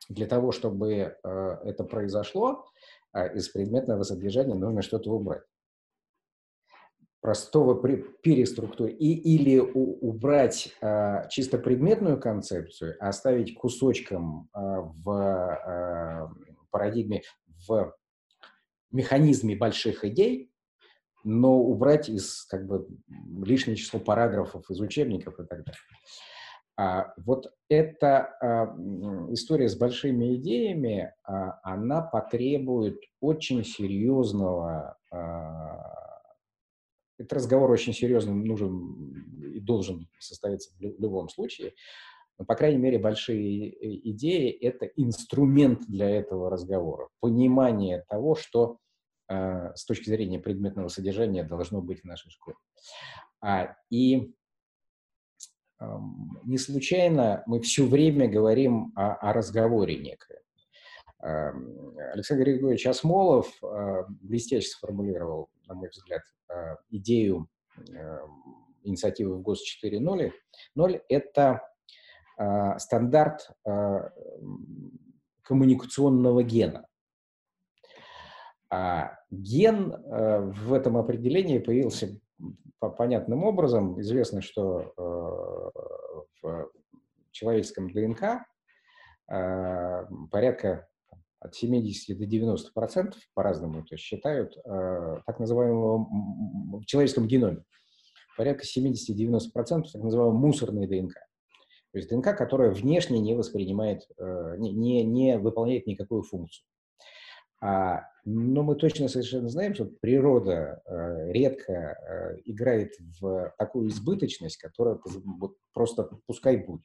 [0.09, 2.65] для того, чтобы а, это произошло,
[3.33, 5.43] из предметного содержания нужно что-то убрать.
[7.21, 7.81] Простого
[8.21, 10.75] переструктуры и, или убрать
[11.29, 16.29] чисто предметную концепцию, оставить кусочком в
[16.71, 17.21] парадигме,
[17.65, 17.95] в
[18.91, 20.51] механизме больших идей,
[21.25, 22.87] но убрать из как бы
[23.43, 25.81] лишнее число параграфов из учебников и так далее.
[26.77, 28.75] А, вот эта а,
[29.31, 35.81] история с большими идеями, а, она потребует очень серьезного, а,
[37.17, 41.73] этот разговор очень серьезно нужен и должен состояться в любом случае,
[42.37, 48.79] но, по крайней мере, большие идеи— это инструмент для этого разговора, понимание того, что
[49.27, 52.57] с точки зрения предметного содержания должно быть в нашей школе.
[53.41, 54.33] А, и
[56.43, 60.41] не случайно мы все время говорим о, о разговоре некое.
[62.13, 67.49] Александр Григорьевич Осмолов э, блестяще сформулировал, на мой взгляд, э, идею
[68.83, 70.31] инициативы в ГОС 4.0.
[70.75, 71.61] 0– это
[72.77, 73.49] стандарт
[75.41, 76.87] коммуникационного гена.
[78.77, 82.19] А ген э, в этом определении появился
[82.79, 84.01] по понятным образом.
[84.01, 86.71] Известно, что э, в
[87.31, 88.45] человеческом ДНК
[89.31, 90.89] э, порядка
[91.39, 97.63] от 70 до 90 процентов, по-разному это считают, так называемого в человеческом геноме,
[98.35, 101.13] порядка 70-90 процентов так называемого мусорной ДНК.
[101.91, 106.65] То есть ДНК, которая внешне не воспринимает, не, не, не выполняет никакую функцию.
[107.61, 114.57] А, но мы точно совершенно знаем, что природа э, редко э, играет в такую избыточность,
[114.57, 114.99] которая
[115.73, 116.81] просто пускай будет.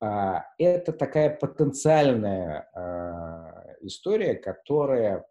[0.00, 5.26] А, это такая потенциальная а, история, которая...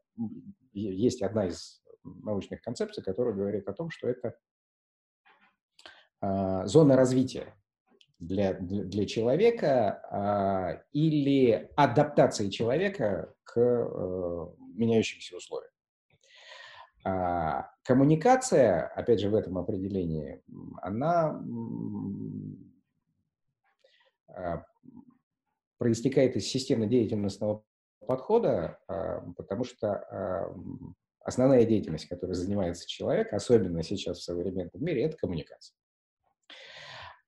[0.72, 4.36] Есть одна из научных концепций, которая говорит о том, что это
[6.66, 7.54] зона развития
[8.28, 15.72] для, для, человека а, или адаптации человека к а, меняющимся условиям.
[17.06, 20.42] А, коммуникация, опять же, в этом определении,
[20.82, 21.42] она
[24.30, 24.64] а,
[25.78, 27.64] проистекает из системно-деятельностного
[28.08, 28.80] подхода,
[29.38, 30.54] потому что
[31.22, 35.76] основная деятельность, которой занимается человек, особенно сейчас в современном мире, это коммуникация.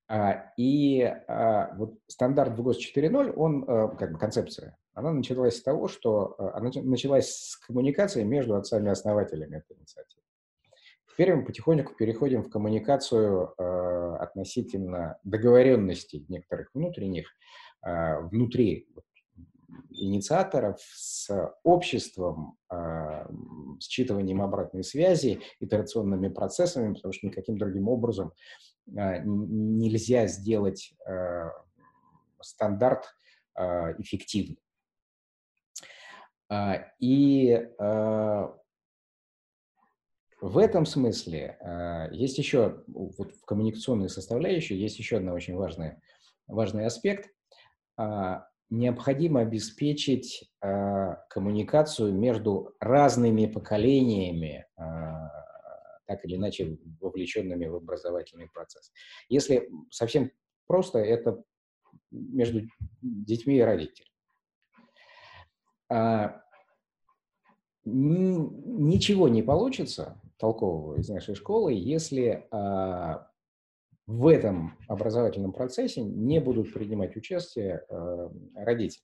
[0.07, 5.57] А, и а, вот стандарт в ГОС 4.0, он, э, как бы концепция, она началась
[5.57, 10.21] с того, что э, она началась с коммуникации между отцами-основателями этой инициативы.
[11.11, 17.27] Теперь мы потихоньку переходим в коммуникацию э, относительно договоренностей некоторых внутренних,
[17.81, 18.87] внутри
[19.91, 21.29] инициаторов с
[21.61, 22.57] обществом,
[23.79, 31.49] считыванием обратной связи, итерационными процессами, потому что никаким другим образом а, нельзя сделать а,
[32.41, 33.15] стандарт
[33.55, 34.57] а, эффективным.
[36.99, 37.67] И
[40.41, 41.57] в этом смысле
[42.11, 45.95] есть еще, вот в коммуникационной составляющей, есть еще один очень важный,
[46.45, 47.31] важный аспект.
[48.69, 54.67] Необходимо обеспечить коммуникацию между разными поколениями
[56.05, 58.91] так или иначе вовлеченными в образовательный процесс.
[59.29, 60.31] Если совсем
[60.67, 61.43] просто, это
[62.11, 62.61] между
[63.01, 64.11] детьми и родителями.
[65.89, 66.41] А,
[67.85, 73.29] ничего не получится толкового из нашей школы, если а,
[74.07, 79.03] в этом образовательном процессе не будут принимать участие а, родители.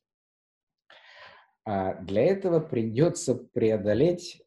[1.64, 4.42] А для этого придется преодолеть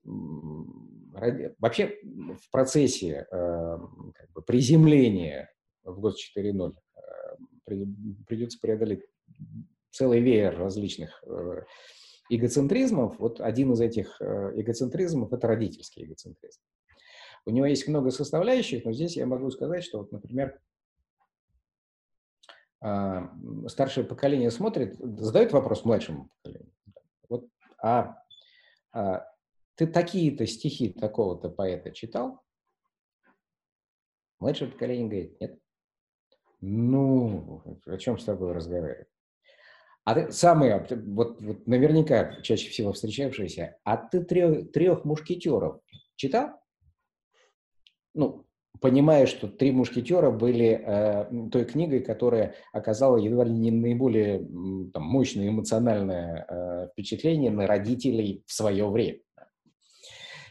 [1.59, 3.79] вообще в процессе э,
[4.15, 5.53] как бы, приземления
[5.85, 7.85] в год 4.0 э,
[8.27, 9.05] придется преодолеть
[9.91, 11.63] целый веер различных э,
[12.31, 13.19] эгоцентризмов.
[13.19, 16.61] Вот один из этих эгоцентризмов– это родительский эгоцентризм.
[17.47, 20.59] У него есть много составляющих, но здесь я могу сказать, что, вот, например,
[23.69, 26.73] старшее поколение смотрит, задает вопрос младшему поколению.
[27.29, 27.47] Вот,
[27.83, 28.17] а,
[28.93, 29.27] а
[29.77, 32.43] ты такие-то стихи такого-то поэта читал?
[34.41, 35.59] Младшее поколение говорит, нет.
[36.61, 39.09] Ну, о чем с тобой разговаривать?
[40.05, 45.81] А ты самые, вот, вот наверняка чаще всего встречавшиеся, а ты трех, трех мушкетеров
[46.17, 46.61] читал?
[48.15, 48.47] Ну,
[48.81, 54.39] понимая, что «Три мушкетера» были э, той книгой, которая оказала едва ли не наиболее
[54.93, 59.21] там, мощное эмоциональное э, впечатление на родителей в свое время.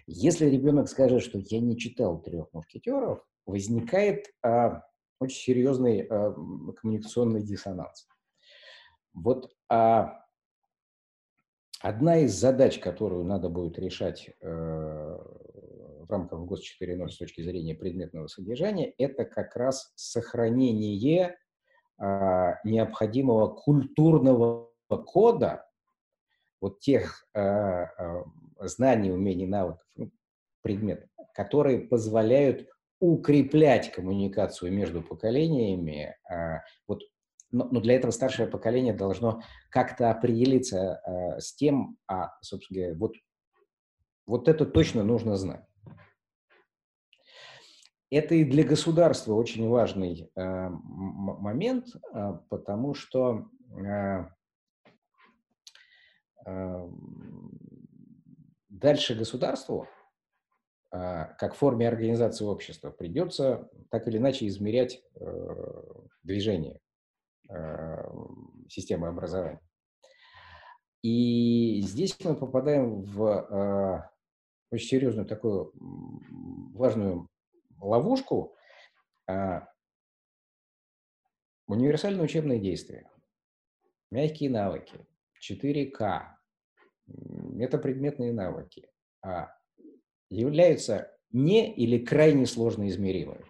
[0.05, 4.83] Если ребенок скажет, что я не читал трех мушкетеров, возникает а,
[5.19, 6.33] очень серьезный а,
[6.81, 8.07] коммуникационный диссонанс.
[9.13, 10.25] Вот а,
[11.79, 14.47] одна из задач, которую надо будет решать э,
[16.03, 21.37] в рамках ГОС 4.0 с точки зрения предметного содержания, это как раз сохранение
[21.97, 24.69] а, необходимого культурного
[25.05, 25.65] кода
[26.61, 28.23] вот тех а, а,
[28.67, 30.11] знаний, умений, навыков, ну,
[30.61, 32.67] предметов, которые позволяют
[32.99, 36.15] укреплять коммуникацию между поколениями.
[36.29, 37.01] А, вот,
[37.51, 42.97] но, но для этого старшее поколение должно как-то определиться а, с тем, а, собственно говоря,
[42.97, 43.13] вот,
[44.25, 45.65] вот это точно нужно знать.
[48.09, 51.87] Это и для государства очень важный э, момент,
[52.47, 53.47] потому что
[58.83, 59.87] Дальше государству,
[60.91, 65.25] а, как форме организации общества, придется так или иначе измерять э,
[66.23, 66.81] движение
[67.49, 68.03] э,
[68.67, 69.61] системы образования.
[71.01, 74.03] И здесь мы попадаем в э,
[74.69, 75.71] очень серьезную такую
[76.75, 77.29] важную
[77.79, 78.53] ловушку.
[79.29, 79.61] Э,
[81.67, 83.09] универсальные учебные действия,
[84.11, 85.07] мягкие навыки,
[85.41, 86.33] 4К,
[87.07, 88.87] метапредметные навыки
[89.25, 89.47] э,
[90.29, 93.45] являются не или крайне сложно измеримыми.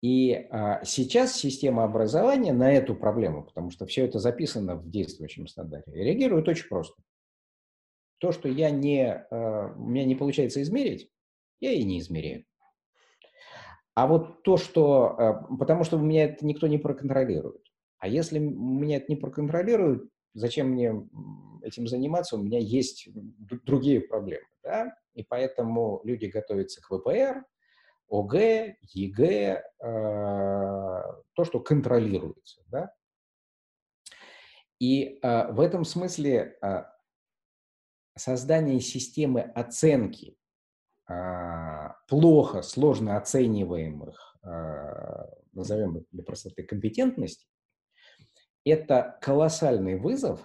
[0.00, 5.48] И а, сейчас система образования на эту проблему, потому что все это записано в действующем
[5.48, 7.02] стандарте, реагирует очень просто.
[8.18, 11.10] То, что я не, а, у меня не получается измерить,
[11.60, 12.44] я и не измеряю.
[13.94, 15.18] А вот то, что...
[15.18, 17.64] А, потому что у меня это никто не проконтролирует.
[17.98, 20.92] А если меня это не проконтролируют, зачем мне
[21.62, 22.36] этим заниматься?
[22.36, 24.46] У меня есть другие проблемы.
[24.62, 24.94] Да?
[25.14, 27.44] И поэтому люди готовятся к ВПР,
[28.08, 28.34] ОГЭ,
[28.94, 29.86] ЕГЭ, э,
[31.34, 32.62] то, что контролируется.
[32.66, 32.92] Да?
[34.78, 36.84] И э, в этом смысле э,
[38.16, 40.36] создание системы оценки
[42.06, 44.36] плохо, сложно оцениваемых,
[45.54, 47.48] назовем для простоты, компетентностей,
[48.68, 50.40] это колоссальный вызов,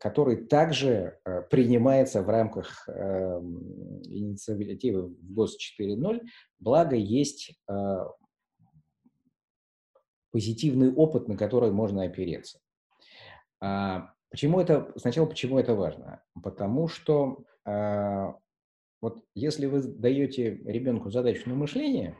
[0.00, 6.20] который также э, принимается в рамках эм, инициативы ФГОС 4.0,
[6.60, 8.04] благо есть э,
[10.30, 12.60] позитивный опыт, на который можно опереться.
[13.60, 16.22] А, почему это, сначала почему это важно?
[16.42, 18.32] Потому что э,
[19.00, 22.16] вот если вы даете ребенку задачу на мышление,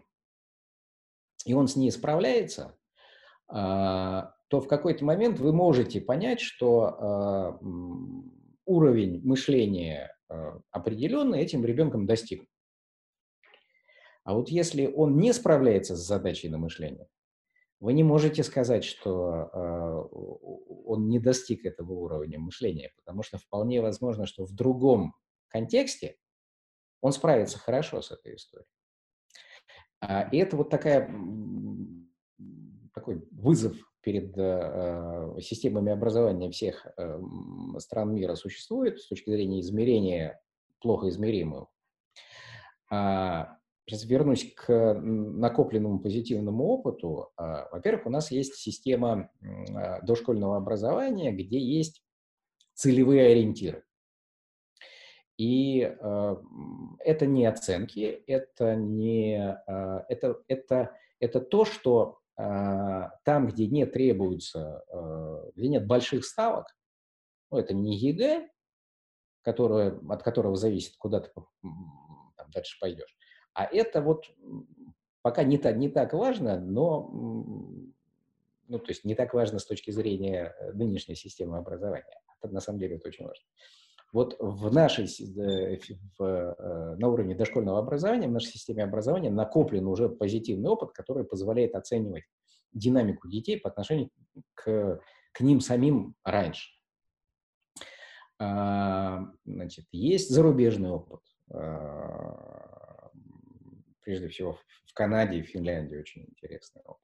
[1.46, 2.76] и он с ней справляется,
[3.52, 7.64] то в какой-то момент вы можете понять, что э,
[8.64, 10.34] уровень мышления э,
[10.70, 12.48] определенный этим ребенком достигнут.
[14.24, 17.08] А вот если он не справляется с задачей на мышление,
[17.80, 19.50] вы не можете сказать, что
[20.86, 25.16] он не достиг этого уровня мышления, потому что вполне возможно, что в другом
[25.48, 26.16] контексте
[27.00, 28.68] он справится хорошо с этой историей.
[30.00, 31.08] А, и это вот такая,
[32.92, 37.20] такой вызов перед э, системами образования всех э,
[37.78, 40.40] стран мира существует с точки зрения измерения
[40.80, 41.68] плохо измеримого.
[42.90, 47.30] А, сейчас вернусь к накопленному позитивному опыту.
[47.36, 49.30] А, во-первых, у нас есть система
[49.74, 52.02] а, дошкольного образования, где есть
[52.74, 53.84] целевые ориентиры.
[55.38, 56.36] И э,
[56.98, 64.82] это не оценки, это не э, это это это то, что там, где не требуется,
[64.88, 66.66] а, где нет больших ставок,
[67.50, 68.48] ну, это не ЕГЭ,
[69.42, 73.16] которое, от которого зависит, куда ты там, дальше пойдешь,
[73.54, 74.24] а это вот
[75.20, 77.10] пока не так, не так важно, но
[78.68, 82.20] ну, то есть не так важно с точки зрения э, нынешней системы образования.
[82.40, 83.44] Это, на самом деле это очень важно.
[84.12, 85.78] Вот в нашей, э,
[86.18, 91.24] в, э, на уровне дошкольного образования, в нашей системе образования накоплен уже позитивный опыт, который
[91.24, 92.24] позволяет оценивать
[92.72, 94.10] динамику детей по отношению
[94.54, 95.00] к,
[95.32, 96.70] к ним самим раньше.
[98.38, 101.20] А, значит, есть зарубежный опыт.
[101.50, 103.10] А,
[104.02, 107.00] прежде всего в Канаде и Финляндии очень интересный опыт.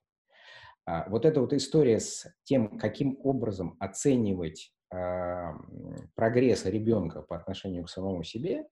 [0.84, 7.91] А, вот эта вот история с тем, каким образом оценивать прогресс ребенка по отношению к
[7.91, 8.66] самому себе,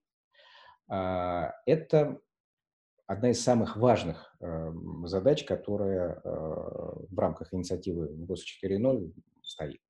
[0.89, 2.21] это
[3.07, 4.37] одна из самых важных
[5.05, 9.13] задач, которая в рамках инициативы ГОС 4.0
[9.43, 9.81] стоит.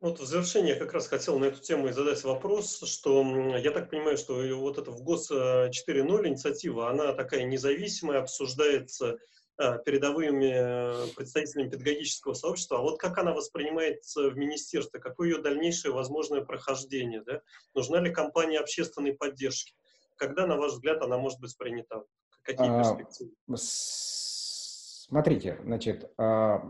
[0.00, 3.72] Вот в завершение я как раз хотел на эту тему и задать вопрос, что я
[3.72, 9.18] так понимаю, что вот эта в ГОС 4.0 инициатива, она такая независимая, обсуждается
[9.58, 15.92] передовыми э, представителями педагогического сообщества, а вот как она воспринимается в министерстве, какое ее дальнейшее
[15.92, 17.42] возможное прохождение, да?
[17.74, 19.74] нужна ли компания общественной поддержки,
[20.16, 22.04] когда, на ваш взгляд, она может быть принята,
[22.42, 23.32] какие а, перспективы?
[23.56, 26.62] Смотрите, значит, а,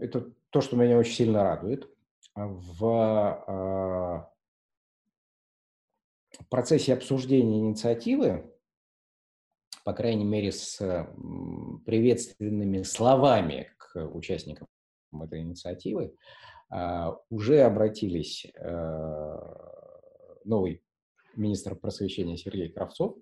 [0.00, 1.88] это то, что меня очень сильно радует.
[2.34, 2.84] В
[3.46, 4.32] а,
[6.48, 8.52] процессе обсуждения инициативы
[9.84, 10.78] по крайней мере, с
[11.86, 14.66] приветственными словами к участникам
[15.12, 16.14] этой инициативы,
[16.70, 19.38] а, уже обратились э,
[20.44, 20.82] новый
[21.34, 23.16] министр просвещения Сергей Кравцов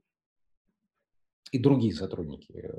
[1.51, 2.71] и другие сотрудники,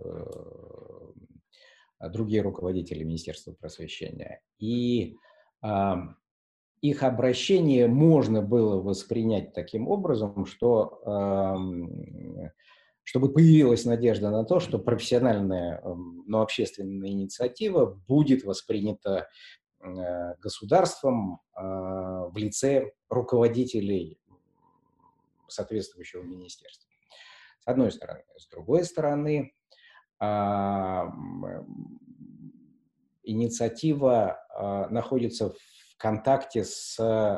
[1.99, 4.41] э, другие руководители Министерства просвещения.
[4.59, 5.17] И
[6.82, 11.01] их обращение можно было воспринять таким образом, что
[13.10, 19.28] чтобы появилась надежда на то, что профессиональная, эм, но общественная инициатива будет воспринята
[19.82, 24.20] э, государством э, в лице руководителей
[25.47, 26.88] соответствующего министерства.
[27.57, 28.22] С одной стороны.
[28.38, 29.53] С другой стороны,
[30.20, 31.12] а,
[33.24, 35.55] инициатива а, находится в
[35.97, 36.95] контакте с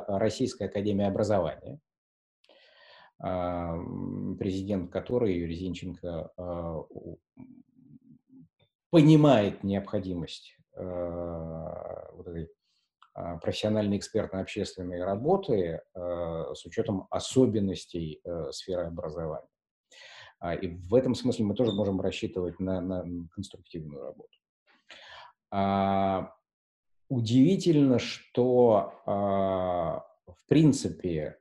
[0.09, 1.90] Российской Академией Образования, а,
[3.21, 6.31] президент которой, Зинченко,
[8.89, 12.49] понимает необходимость вот этой
[13.41, 19.51] профессиональной экспертно-общественной работы с учетом особенностей сферы образования.
[20.41, 24.37] А, и в этом смысле мы тоже можем рассчитывать на, на конструктивную работу.
[25.51, 26.33] А,
[27.09, 31.37] удивительно, что а, в принципе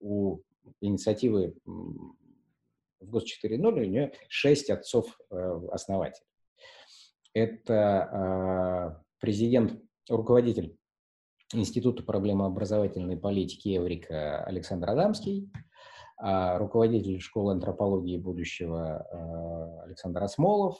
[0.00, 0.38] у
[0.80, 6.26] инициативы в ГОС 4.0 у нее шесть отцов-основателей.
[7.32, 10.76] Это президент, руководитель
[11.52, 15.50] Института проблемы образовательной политики Эврика Александр Адамский,
[16.16, 20.76] а, руководитель школы антропологии будущего Александр Осмолов,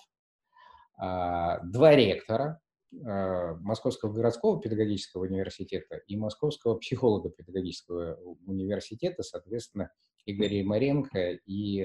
[0.96, 2.60] а, два ректора
[3.02, 8.16] Московского городского педагогического университета и Московского психолого-педагогического
[8.46, 9.90] университета, соответственно,
[10.26, 11.82] Игорь Маренко и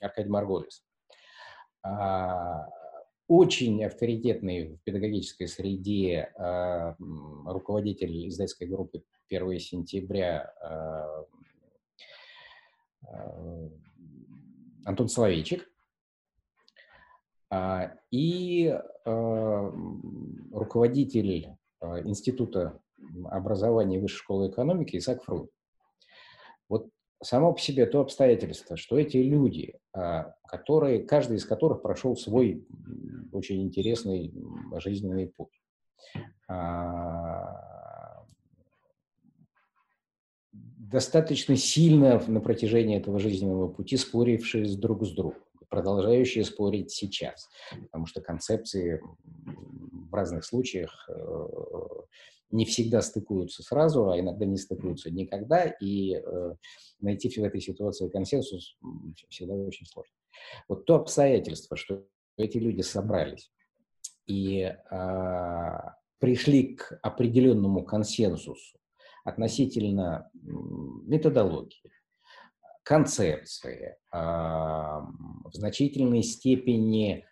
[0.00, 0.84] Аркадий Марголис.
[3.28, 6.32] Очень авторитетный в педагогической среде
[7.44, 10.52] руководитель издательской группы 1 сентября
[13.06, 13.68] Э,
[14.84, 15.77] Антон Соловейчик а,
[18.10, 18.66] и
[19.04, 19.72] э,
[20.52, 22.80] руководитель э, Института
[23.30, 25.48] образования высшей школы экономики Исаак Фрун.
[26.68, 26.90] Вот
[27.22, 32.66] само по себе то обстоятельство, что эти люди, а, которые, каждый из которых прошел свой
[33.32, 34.32] очень интересный
[34.78, 35.62] жизненный путь,
[36.48, 38.24] а,
[40.52, 47.48] достаточно сильно на протяжении этого жизненного пути спорившие друг с другом, продолжающие спорить сейчас,
[47.82, 49.00] потому что концепции
[50.10, 51.46] в разных случаях э,
[52.50, 56.54] не всегда стыкуются сразу, а иногда не стыкуются никогда, и э,
[57.00, 58.76] найти в этой ситуации консенсус
[59.28, 60.14] всегда очень сложно.
[60.68, 62.06] Вот то обстоятельство, что
[62.36, 63.50] эти люди собрались
[64.26, 68.78] и а, пришли к определенному консенсусу
[69.24, 71.82] относительно методологии,
[72.88, 77.26] концепции, а, в значительной степени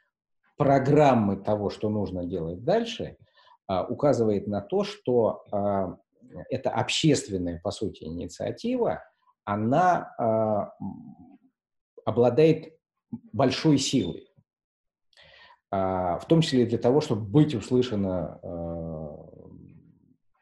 [0.58, 3.16] программы того, что нужно делать дальше,
[3.66, 5.96] а, указывает на то, что а,
[6.50, 9.02] эта общественная, по сути, инициатива,
[9.44, 10.12] она
[12.04, 12.74] обладает
[13.32, 14.28] большой силой,
[15.70, 18.40] в том числе для того, чтобы быть услышана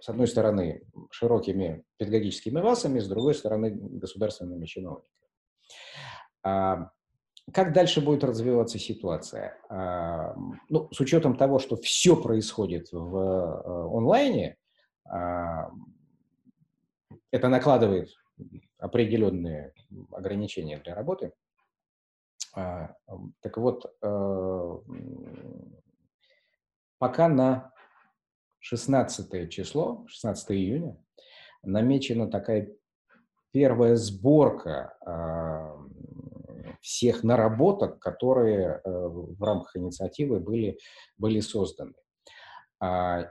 [0.04, 5.08] с одной стороны, широкими педагогическими массами, с другой стороны, государственными чиновниками.
[6.42, 6.90] А,
[7.50, 9.56] как дальше будет развиваться ситуация?
[9.70, 10.34] А,
[10.68, 14.58] ну, с учетом того, что все происходит в э, онлайне,
[15.08, 15.70] а,
[17.30, 18.10] это накладывает
[18.76, 19.72] определенные
[20.12, 21.32] ограничения для работы.
[22.52, 24.78] Так вот, э,
[26.98, 27.73] пока на
[28.64, 30.96] 16 число, 16 июня,
[31.62, 32.74] намечена такая
[33.52, 40.78] первая сборка э, всех наработок, которые э, в рамках инициативы были,
[41.18, 41.92] были созданы.
[42.80, 43.30] А,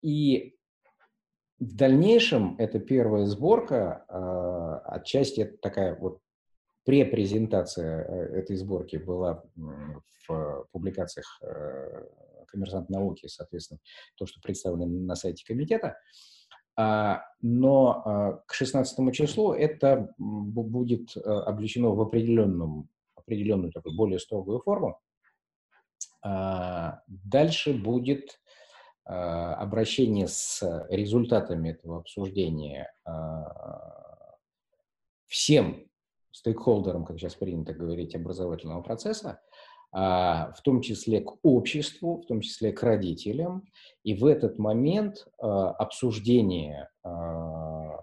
[0.00, 0.54] и
[1.58, 6.20] в дальнейшем эта первая сборка, э, отчасти это такая вот
[6.84, 9.42] препрезентация э, этой сборки была
[10.28, 12.04] в публикациях э,
[12.48, 13.80] коммерсант науки, соответственно,
[14.16, 15.96] то, что представлено на сайте комитета.
[16.76, 24.20] А, но а, к 16 числу это будет э, облечено в определенном, определенную такую более
[24.20, 25.00] строгую форму.
[26.22, 28.40] А, дальше будет
[29.04, 32.92] обращение с результатами этого обсуждения
[35.24, 35.88] всем
[36.30, 39.40] стейкхолдерам, как сейчас принято говорить, образовательного процесса,
[39.90, 43.64] в том числе к обществу, в том числе к родителям.
[44.04, 47.96] И в этот момент а, обсуждение а,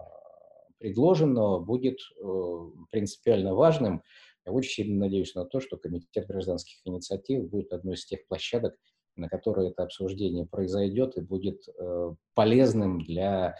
[0.78, 4.02] предложенного будет э, принципиально важным.
[4.44, 8.76] Я очень сильно надеюсь на то, что Комитет гражданских инициатив будет одной из тех площадок,
[9.16, 13.56] на которой это обсуждение произойдет и будет э, полезным для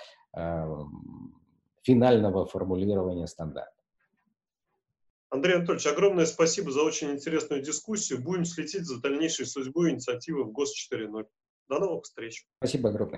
[1.83, 3.76] финального формулирования стандарта.
[5.31, 8.23] Андрей Анатольевич, огромное спасибо за очень интересную дискуссию.
[8.23, 11.27] Будем следить за дальнейшей судьбой инициативы в ГОС 4.0.
[11.69, 12.47] До новых встреч.
[12.59, 13.15] Спасибо огромное.